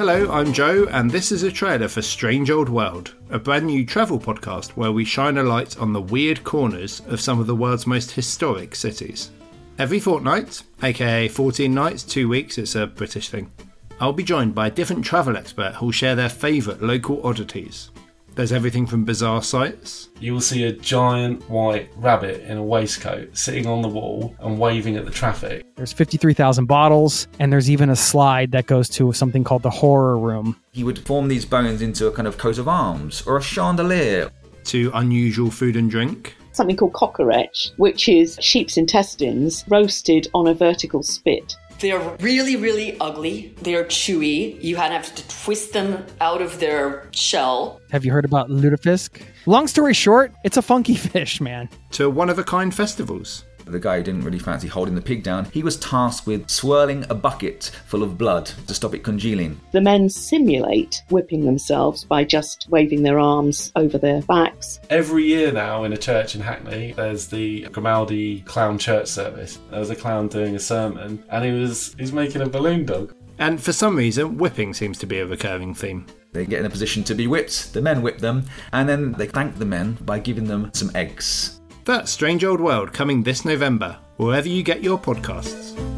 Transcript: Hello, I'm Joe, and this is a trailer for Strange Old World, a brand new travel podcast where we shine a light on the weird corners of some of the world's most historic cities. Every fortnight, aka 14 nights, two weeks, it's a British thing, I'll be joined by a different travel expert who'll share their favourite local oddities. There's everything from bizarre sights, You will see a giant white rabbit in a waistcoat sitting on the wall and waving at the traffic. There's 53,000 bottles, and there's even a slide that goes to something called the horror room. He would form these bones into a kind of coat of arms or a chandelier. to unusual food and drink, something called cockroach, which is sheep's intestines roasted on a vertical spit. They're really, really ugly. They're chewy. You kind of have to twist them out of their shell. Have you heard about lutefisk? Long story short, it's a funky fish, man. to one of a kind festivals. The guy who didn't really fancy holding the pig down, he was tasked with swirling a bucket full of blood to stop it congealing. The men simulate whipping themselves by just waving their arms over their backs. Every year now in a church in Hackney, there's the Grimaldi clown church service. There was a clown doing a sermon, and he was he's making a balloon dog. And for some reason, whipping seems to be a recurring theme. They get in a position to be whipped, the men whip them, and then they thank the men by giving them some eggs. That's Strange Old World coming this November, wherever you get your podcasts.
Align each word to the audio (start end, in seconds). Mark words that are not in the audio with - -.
Hello, 0.00 0.32
I'm 0.32 0.54
Joe, 0.54 0.86
and 0.90 1.10
this 1.10 1.30
is 1.30 1.42
a 1.42 1.52
trailer 1.52 1.86
for 1.86 2.00
Strange 2.00 2.50
Old 2.50 2.70
World, 2.70 3.14
a 3.28 3.38
brand 3.38 3.66
new 3.66 3.84
travel 3.84 4.18
podcast 4.18 4.70
where 4.70 4.92
we 4.92 5.04
shine 5.04 5.36
a 5.36 5.42
light 5.42 5.78
on 5.78 5.92
the 5.92 6.00
weird 6.00 6.42
corners 6.42 7.02
of 7.08 7.20
some 7.20 7.38
of 7.38 7.46
the 7.46 7.54
world's 7.54 7.86
most 7.86 8.12
historic 8.12 8.74
cities. 8.74 9.30
Every 9.78 10.00
fortnight, 10.00 10.62
aka 10.82 11.28
14 11.28 11.74
nights, 11.74 12.02
two 12.02 12.30
weeks, 12.30 12.56
it's 12.56 12.76
a 12.76 12.86
British 12.86 13.28
thing, 13.28 13.52
I'll 14.00 14.14
be 14.14 14.24
joined 14.24 14.54
by 14.54 14.68
a 14.68 14.70
different 14.70 15.04
travel 15.04 15.36
expert 15.36 15.74
who'll 15.74 15.90
share 15.90 16.16
their 16.16 16.30
favourite 16.30 16.80
local 16.80 17.20
oddities. 17.22 17.90
There's 18.34 18.52
everything 18.52 18.86
from 18.86 19.04
bizarre 19.04 19.42
sights, 19.42 20.08
You 20.20 20.32
will 20.34 20.40
see 20.40 20.64
a 20.64 20.72
giant 20.72 21.48
white 21.50 21.90
rabbit 21.96 22.42
in 22.42 22.58
a 22.58 22.62
waistcoat 22.62 23.36
sitting 23.36 23.66
on 23.66 23.82
the 23.82 23.88
wall 23.88 24.34
and 24.40 24.58
waving 24.58 24.96
at 24.96 25.04
the 25.04 25.10
traffic. 25.10 25.64
There's 25.76 25.92
53,000 25.92 26.66
bottles, 26.66 27.26
and 27.38 27.52
there's 27.52 27.70
even 27.70 27.90
a 27.90 27.96
slide 27.96 28.52
that 28.52 28.66
goes 28.66 28.88
to 28.90 29.12
something 29.12 29.44
called 29.44 29.62
the 29.62 29.70
horror 29.70 30.18
room. 30.18 30.56
He 30.72 30.84
would 30.84 30.98
form 30.98 31.28
these 31.28 31.44
bones 31.44 31.82
into 31.82 32.06
a 32.06 32.12
kind 32.12 32.28
of 32.28 32.38
coat 32.38 32.58
of 32.58 32.68
arms 32.68 33.22
or 33.26 33.36
a 33.36 33.42
chandelier. 33.42 34.30
to 34.64 34.90
unusual 34.94 35.50
food 35.50 35.74
and 35.74 35.90
drink, 35.90 36.36
something 36.52 36.76
called 36.76 36.92
cockroach, 36.92 37.70
which 37.78 38.08
is 38.10 38.36
sheep's 38.42 38.76
intestines 38.76 39.64
roasted 39.68 40.28
on 40.34 40.46
a 40.48 40.54
vertical 40.54 41.02
spit. 41.02 41.56
They're 41.80 42.16
really, 42.20 42.56
really 42.56 42.98
ugly. 43.00 43.54
They're 43.62 43.84
chewy. 43.84 44.62
You 44.62 44.76
kind 44.76 44.92
of 44.94 45.02
have 45.04 45.14
to 45.14 45.28
twist 45.28 45.72
them 45.72 46.04
out 46.20 46.42
of 46.42 46.60
their 46.60 47.08
shell. 47.12 47.80
Have 47.90 48.04
you 48.04 48.12
heard 48.12 48.26
about 48.26 48.50
lutefisk? 48.50 49.22
Long 49.46 49.66
story 49.66 49.94
short, 49.94 50.32
it's 50.44 50.58
a 50.58 50.62
funky 50.62 50.94
fish, 51.14 51.40
man. 51.40 51.68
to 51.92 52.10
one 52.10 52.28
of 52.28 52.38
a 52.38 52.44
kind 52.44 52.74
festivals. 52.74 53.44
The 53.70 53.78
guy 53.78 53.98
who 53.98 54.02
didn't 54.02 54.24
really 54.24 54.38
fancy 54.38 54.68
holding 54.68 54.94
the 54.94 55.00
pig 55.00 55.22
down, 55.22 55.46
he 55.46 55.62
was 55.62 55.76
tasked 55.76 56.26
with 56.26 56.50
swirling 56.50 57.04
a 57.08 57.14
bucket 57.14 57.70
full 57.86 58.02
of 58.02 58.18
blood 58.18 58.46
to 58.66 58.74
stop 58.74 58.94
it 58.94 59.04
congealing. 59.04 59.60
The 59.72 59.80
men 59.80 60.08
simulate 60.08 61.02
whipping 61.08 61.44
themselves 61.44 62.04
by 62.04 62.24
just 62.24 62.66
waving 62.68 63.02
their 63.02 63.18
arms 63.18 63.72
over 63.76 63.96
their 63.96 64.22
backs. 64.22 64.80
Every 64.90 65.24
year 65.24 65.52
now 65.52 65.84
in 65.84 65.92
a 65.92 65.96
church 65.96 66.34
in 66.34 66.40
Hackney, 66.40 66.92
there's 66.92 67.28
the 67.28 67.62
Grimaldi 67.68 68.40
clown 68.40 68.78
church 68.78 69.06
service. 69.06 69.58
There 69.70 69.80
was 69.80 69.90
a 69.90 69.96
clown 69.96 70.28
doing 70.28 70.56
a 70.56 70.60
sermon, 70.60 71.22
and 71.28 71.44
he 71.44 71.52
was 71.52 71.94
he's 71.98 72.12
making 72.12 72.42
a 72.42 72.48
balloon 72.48 72.84
dog. 72.84 73.14
And 73.38 73.60
for 73.60 73.72
some 73.72 73.96
reason, 73.96 74.36
whipping 74.36 74.74
seems 74.74 74.98
to 74.98 75.06
be 75.06 75.20
a 75.20 75.26
recurring 75.26 75.74
theme. 75.74 76.06
They 76.32 76.44
get 76.44 76.60
in 76.60 76.66
a 76.66 76.70
position 76.70 77.02
to 77.04 77.14
be 77.14 77.26
whipped, 77.26 77.72
the 77.72 77.80
men 77.80 78.02
whip 78.02 78.18
them, 78.18 78.44
and 78.72 78.88
then 78.88 79.12
they 79.12 79.26
thank 79.26 79.58
the 79.58 79.64
men 79.64 79.98
by 80.02 80.18
giving 80.18 80.44
them 80.44 80.70
some 80.74 80.90
eggs. 80.94 81.59
That's 81.90 82.12
Strange 82.12 82.44
Old 82.44 82.60
World 82.60 82.92
coming 82.92 83.24
this 83.24 83.44
November, 83.44 83.98
wherever 84.16 84.48
you 84.48 84.62
get 84.62 84.80
your 84.80 84.96
podcasts. 84.96 85.89